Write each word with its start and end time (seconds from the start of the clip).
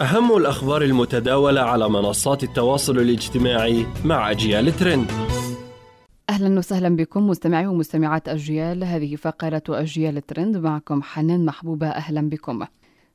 أهم 0.00 0.36
الأخبار 0.36 0.82
المتداولة 0.82 1.60
على 1.60 1.88
منصات 1.88 2.42
التواصل 2.44 2.98
الاجتماعي 2.98 3.86
مع 4.04 4.30
أجيال 4.30 4.76
ترند. 4.76 5.10
أهلا 6.30 6.58
وسهلا 6.58 6.96
بكم 6.96 7.26
مستمعي 7.26 7.66
ومستمعات 7.66 8.28
أجيال. 8.28 8.84
هذه 8.84 9.16
فقرة 9.16 9.62
أجيال 9.68 10.26
ترند. 10.26 10.56
معكم 10.56 11.02
حنان 11.02 11.44
محبوبة. 11.44 11.86
أهلا 11.86 12.28
بكم. 12.28 12.64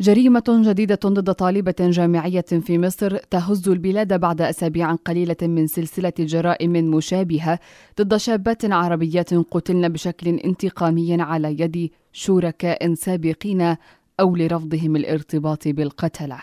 جريمة 0.00 0.44
جديدة 0.48 1.00
ضد 1.06 1.32
طالبة 1.32 1.74
جامعية 1.80 2.40
في 2.40 2.78
مصر 2.78 3.16
تهز 3.16 3.68
البلاد 3.68 4.20
بعد 4.20 4.40
أسابيع 4.40 4.94
قليلة 4.94 5.36
من 5.42 5.66
سلسلة 5.66 6.12
جرائم 6.18 6.72
مشابهة 6.72 7.58
ضد 8.00 8.16
شابات 8.16 8.64
عربيات 8.64 9.34
قتلن 9.34 9.88
بشكل 9.88 10.28
انتقامي 10.28 11.22
على 11.22 11.56
يد 11.60 11.90
شركاء 12.12 12.94
سابقين 12.94 13.76
أو 14.20 14.36
لرفضهم 14.36 14.96
الارتباط 14.96 15.68
بالقتلة. 15.68 16.38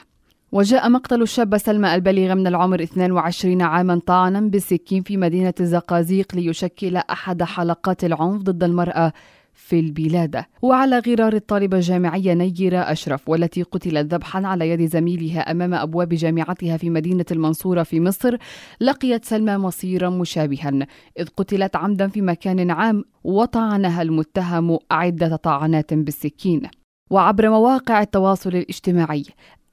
وجاء 0.55 0.89
مقتل 0.89 1.21
الشابة 1.21 1.57
سلمى 1.57 1.95
البالغة 1.95 2.33
من 2.33 2.47
العمر 2.47 2.83
22 2.83 3.61
عاما 3.61 4.01
طعنا 4.05 4.41
بالسكين 4.41 5.03
في 5.03 5.17
مدينة 5.17 5.53
الزقازيق 5.59 6.35
ليشكل 6.35 6.97
أحد 6.97 7.43
حلقات 7.43 8.03
العنف 8.03 8.41
ضد 8.41 8.63
المرأة 8.63 9.13
في 9.53 9.79
البلاد. 9.79 10.43
وعلى 10.61 10.99
غرار 10.99 11.33
الطالبة 11.33 11.77
الجامعية 11.77 12.33
نيرة 12.33 12.77
أشرف 12.77 13.29
والتي 13.29 13.63
قتلت 13.63 14.13
ذبحا 14.13 14.45
على 14.45 14.69
يد 14.69 14.85
زميلها 14.85 15.51
أمام 15.51 15.73
أبواب 15.73 16.09
جامعتها 16.09 16.77
في 16.77 16.89
مدينة 16.89 17.25
المنصورة 17.31 17.83
في 17.83 17.99
مصر 17.99 18.37
لقيت 18.81 19.25
سلمى 19.25 19.57
مصيرا 19.57 20.09
مشابها 20.09 20.71
إذ 21.19 21.27
قتلت 21.37 21.75
عمدا 21.75 22.07
في 22.07 22.21
مكان 22.21 22.71
عام 22.71 23.03
وطعنها 23.23 24.01
المتهم 24.01 24.77
عدة 24.91 25.35
طعنات 25.35 25.93
بالسكين. 25.93 26.61
وعبر 27.09 27.49
مواقع 27.49 28.01
التواصل 28.01 28.49
الاجتماعي 28.49 29.23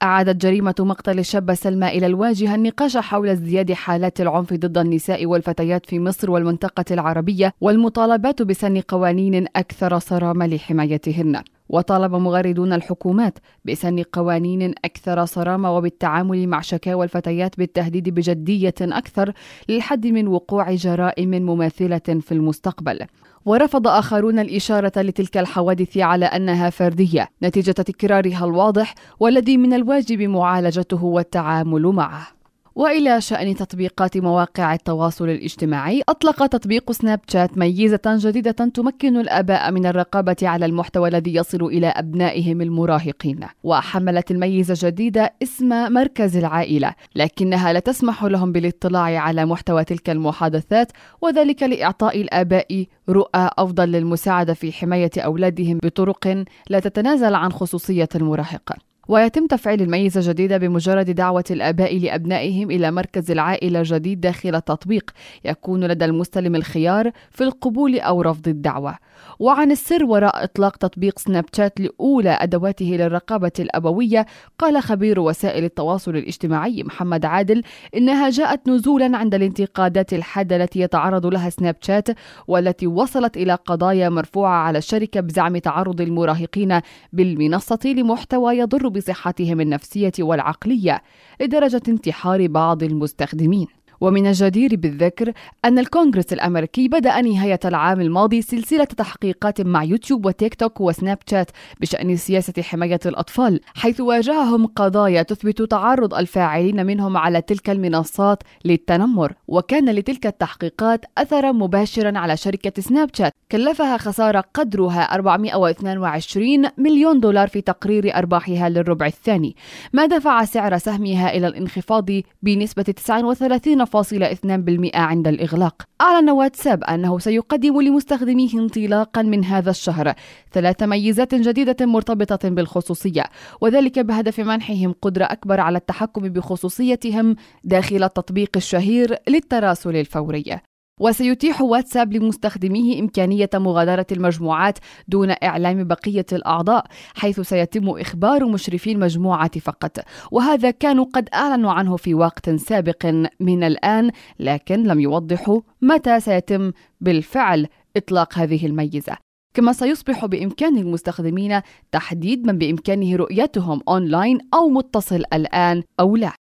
أعادت 0.03 0.41
جريمة 0.45 0.75
مقتل 0.79 1.19
الشابة 1.19 1.53
سلمى 1.53 1.87
إلى 1.87 2.05
الواجهة 2.05 2.55
النقاش 2.55 2.97
حول 2.97 3.29
ازدياد 3.29 3.71
حالات 3.71 4.21
العنف 4.21 4.53
ضد 4.53 4.77
النساء 4.77 5.25
والفتيات 5.25 5.85
في 5.85 5.99
مصر 5.99 6.31
والمنطقة 6.31 6.85
العربية 6.91 7.53
والمطالبات 7.61 8.41
بسن 8.41 8.81
قوانين 8.81 9.45
أكثر 9.55 9.99
صرامة 9.99 10.47
لحمايتهن. 10.47 11.43
وطالب 11.73 12.15
مغردون 12.15 12.73
الحكومات 12.73 13.37
بسن 13.65 14.03
قوانين 14.03 14.73
أكثر 14.85 15.25
صرامة 15.25 15.77
وبالتعامل 15.77 16.47
مع 16.47 16.61
شكاوى 16.61 17.03
الفتيات 17.03 17.57
بالتهديد 17.57 18.09
بجدية 18.09 18.73
أكثر 18.81 19.33
للحد 19.69 20.07
من 20.07 20.27
وقوع 20.27 20.73
جرائم 20.75 21.29
مماثلة 21.29 21.99
في 21.99 22.31
المستقبل. 22.31 22.99
ورفض 23.45 23.87
آخرون 23.87 24.39
الإشارة 24.39 25.01
لتلك 25.01 25.37
الحوادث 25.37 25.97
على 25.97 26.25
أنها 26.25 26.69
فردية 26.69 27.29
نتيجة 27.43 27.71
تكرارها 27.71 28.45
الواضح 28.45 28.95
والذي 29.19 29.57
من 29.57 29.73
الواجب 29.73 30.21
معالجته 30.21 31.03
والتعامل 31.03 31.81
معه 31.81 32.27
وإلى 32.75 33.21
شأن 33.21 33.55
تطبيقات 33.55 34.17
مواقع 34.17 34.73
التواصل 34.73 35.29
الاجتماعي 35.29 36.03
أطلق 36.09 36.45
تطبيق 36.45 36.91
سناب 36.91 37.19
شات 37.27 37.57
ميزة 37.57 37.99
جديدة 38.05 38.51
تمكن 38.51 39.17
الآباء 39.17 39.71
من 39.71 39.85
الرقابة 39.85 40.35
على 40.43 40.65
المحتوى 40.65 41.09
الذي 41.09 41.35
يصل 41.35 41.63
إلى 41.63 41.87
أبنائهم 41.87 42.61
المراهقين. 42.61 43.39
وحملت 43.63 44.31
الميزة 44.31 44.71
الجديده 44.73 45.33
اسم 45.43 45.93
مركز 45.93 46.37
العائلة 46.37 46.93
لكنها 47.15 47.73
لا 47.73 47.79
تسمح 47.79 48.23
لهم 48.23 48.51
بالاطلاع 48.51 49.19
على 49.19 49.45
محتوى 49.45 49.83
تلك 49.83 50.09
المحادثات 50.09 50.91
وذلك 51.21 51.63
لإعطاء 51.63 52.21
الآباء 52.21 52.85
رؤى 53.09 53.49
أفضل 53.57 53.91
للمساعدة 53.91 54.53
في 54.53 54.71
حماية 54.71 55.11
أولادهم 55.17 55.79
بطرق 55.83 56.43
لا 56.69 56.79
تتنازل 56.79 57.35
عن 57.35 57.51
خصوصية 57.51 58.09
المراهق 58.15 58.73
ويتم 59.07 59.47
تفعيل 59.47 59.81
الميزة 59.81 60.19
الجديدة 60.19 60.57
بمجرد 60.57 61.09
دعوة 61.09 61.43
الآباء 61.51 61.99
لأبنائهم 61.99 62.71
إلى 62.71 62.91
مركز 62.91 63.31
العائلة 63.31 63.79
الجديد 63.79 64.21
داخل 64.21 64.55
التطبيق. 64.55 65.11
يكون 65.45 65.83
لدى 65.83 66.05
المستلم 66.05 66.55
الخيار 66.55 67.11
في 67.31 67.43
القبول 67.43 67.99
أو 67.99 68.21
رفض 68.21 68.47
الدعوة. 68.47 68.97
وعن 69.39 69.71
السر 69.71 70.05
وراء 70.05 70.43
إطلاق 70.43 70.77
تطبيق 70.77 71.19
سناب 71.19 71.45
شات 71.55 71.79
لأولى 71.79 72.29
أدواته 72.29 72.85
للرقابة 72.85 73.51
الأبوية 73.59 74.25
قال 74.59 74.83
خبير 74.83 75.19
وسائل 75.19 75.63
التواصل 75.63 76.15
الاجتماعي 76.15 76.83
محمد 76.83 77.25
عادل 77.25 77.63
إنها 77.97 78.29
جاءت 78.29 78.69
نزولا 78.69 79.17
عند 79.17 79.35
الانتقادات 79.35 80.13
الحادة 80.13 80.55
التي 80.55 80.79
يتعرض 80.79 81.25
لها 81.25 81.49
سناب 81.49 81.75
شات 81.81 82.07
والتي 82.47 82.87
وصلت 82.87 83.37
إلى 83.37 83.53
قضايا 83.53 84.09
مرفوعة 84.09 84.55
على 84.57 84.77
الشركة 84.77 85.19
بزعم 85.19 85.57
تعرض 85.57 86.01
المراهقين 86.01 86.79
بالمنصة 87.13 87.79
لمحتوى 87.85 88.57
يضر 88.57 88.89
بصحتهم 88.93 89.61
النفسية 89.61 90.11
والعقلية 90.19 91.01
لدرجة 91.41 91.81
انتحار 91.87 92.47
بعض 92.47 92.83
المستخدمين. 92.83 93.67
ومن 94.03 94.27
الجدير 94.27 94.75
بالذكر 94.75 95.31
أن 95.65 95.79
الكونغرس 95.79 96.33
الأمريكي 96.33 96.87
بدأ 96.87 97.21
نهاية 97.21 97.59
العام 97.65 98.01
الماضي 98.01 98.41
سلسلة 98.41 98.83
تحقيقات 98.83 99.61
مع 99.61 99.83
يوتيوب 99.83 100.25
وتيك 100.25 100.55
توك 100.55 100.81
وسناب 100.81 101.17
شات 101.29 101.51
بشأن 101.81 102.15
سياسة 102.15 102.61
حماية 102.61 102.99
الأطفال 103.05 103.59
حيث 103.75 104.01
واجههم 104.01 104.65
قضايا 104.65 105.21
تثبت 105.21 105.61
تعرض 105.61 106.13
الفاعلين 106.13 106.85
منهم 106.85 107.17
على 107.17 107.41
تلك 107.41 107.69
المنصات 107.69 108.43
للتنمر. 108.65 109.33
وكان 109.47 109.89
لتلك 109.89 110.27
التحقيقات 110.27 111.05
أثرا 111.17 111.51
مباشرا 111.51 112.19
على 112.19 112.37
شركة 112.37 112.81
سناب 112.81 113.09
شات 113.13 113.33
كلفها 113.51 113.97
خسارة 113.97 114.43
قدرها 114.53 115.01
422 115.01 116.63
مليون 116.77 117.19
دولار 117.19 117.47
في 117.47 117.61
تقرير 117.61 118.15
أرباحها 118.15 118.69
للربع 118.69 119.05
الثاني 119.05 119.55
ما 119.93 120.05
دفع 120.05 120.45
سعر 120.45 120.77
سهمها 120.77 121.35
إلى 121.35 121.47
الانخفاض 121.47 122.05
بنسبة 122.43 122.83
39 122.83 123.85
0.2% 123.95 124.95
عند 124.95 125.27
الإغلاق. 125.27 125.81
أعلن 126.01 126.29
واتساب 126.29 126.83
أنه 126.83 127.19
سيقدم 127.19 127.81
لمستخدميه 127.81 128.53
انطلاقا 128.53 129.21
من 129.21 129.45
هذا 129.45 129.69
الشهر 129.69 130.13
ثلاث 130.51 130.83
ميزات 130.83 131.35
جديدة 131.35 131.85
مرتبطة 131.85 132.49
بالخصوصية 132.49 133.23
وذلك 133.61 133.99
بهدف 133.99 134.39
منحهم 134.39 134.95
قدرة 135.01 135.25
أكبر 135.25 135.59
على 135.59 135.77
التحكم 135.77 136.21
بخصوصيتهم 136.21 137.35
داخل 137.63 138.03
التطبيق 138.03 138.49
الشهير 138.55 139.17
للتراسل 139.27 139.95
الفوري. 139.95 140.72
وسيتيح 140.99 141.61
واتساب 141.61 142.13
لمستخدميه 142.13 142.99
إمكانية 142.99 143.49
مغادرة 143.55 144.05
المجموعات 144.11 144.79
دون 145.07 145.35
إعلام 145.43 145.83
بقية 145.83 146.25
الأعضاء 146.31 146.85
حيث 147.15 147.39
سيتم 147.39 147.89
إخبار 147.89 148.45
مشرفي 148.45 148.91
المجموعة 148.91 149.59
فقط. 149.59 149.99
وهذا 150.31 150.71
كانوا 150.71 151.05
قد 151.13 151.29
أعلنوا 151.33 151.71
عنه 151.71 151.95
في 151.95 152.13
وقت 152.13 152.49
سابق 152.49 153.05
من 153.39 153.63
الآن 153.63 154.11
لكن 154.39 154.83
لم 154.83 154.99
يوضحوا 154.99 155.61
متى 155.81 156.19
سيتم 156.19 156.71
بالفعل 157.01 157.67
إطلاق 157.97 158.37
هذه 158.37 158.65
الميزة. 158.65 159.17
كما 159.53 159.73
سيصبح 159.73 160.25
بإمكان 160.25 160.77
المستخدمين 160.77 161.61
تحديد 161.91 162.47
من 162.47 162.57
بإمكانه 162.57 163.15
رؤيتهم 163.15 163.81
أونلاين 163.87 164.39
أو 164.53 164.69
متصل 164.69 165.23
الآن 165.33 165.83
أو 165.99 166.15
لا. 166.15 166.42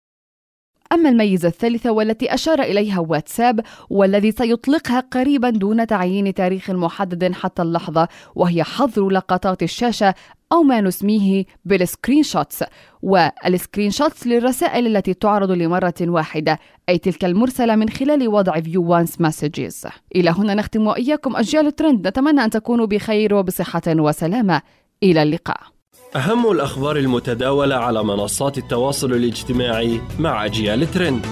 أما 0.93 1.09
الميزة 1.09 1.49
الثالثة 1.49 1.91
والتي 1.91 2.35
أشار 2.35 2.63
إليها 2.63 3.01
واتساب 3.01 3.61
والذي 3.91 4.33
سيطلقها 4.33 5.01
قريبا 5.01 5.51
دون 5.51 5.87
تعيين 5.87 6.35
تاريخ 6.35 6.71
محدد 6.71 7.33
حتى 7.33 7.63
اللحظة 7.63 8.09
وهي 8.35 8.65
حظر 8.65 9.09
لقطات 9.09 9.63
الشاشة 9.63 10.15
أو 10.53 10.63
ما 10.63 10.81
نسميه 10.81 11.45
بال 11.65 11.79
screen 11.79 12.23
shots. 12.23 12.65
وال 13.03 13.25
screen 13.25 13.91
shots 13.91 14.27
للرسائل 14.27 14.97
التي 14.97 15.15
تعرض 15.15 15.51
لمرة 15.51 15.95
واحدة 16.01 16.59
أي 16.89 16.99
تلك 16.99 17.25
المرسلة 17.25 17.77
من 17.77 17.89
خلال 17.89 18.29
وضع 18.29 18.61
view 18.61 18.85
once 18.85 19.21
messages 19.21 19.87
إلى 20.17 20.31
هنا 20.31 20.55
نختم 20.55 20.87
وإياكم 20.87 21.37
أجيال 21.37 21.77
ترند 21.77 22.09
نتمنى 22.09 22.45
أن 22.45 22.51
تكونوا 22.51 22.87
بخير 22.87 23.35
وبصحة 23.35 23.83
وسلامة. 23.89 24.63
إلى 25.03 25.23
اللقاء. 25.23 25.80
أهم 26.17 26.51
الأخبار 26.51 26.97
المتداولة 26.97 27.77
على 27.77 28.05
منصات 28.05 28.59
التواصل 28.59 29.13
الاجتماعي 29.13 30.01
مع 30.19 30.45
أجيال 30.45 30.91
ترند. 30.91 31.27